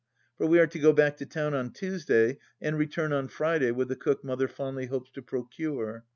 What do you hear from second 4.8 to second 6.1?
hopes to procure.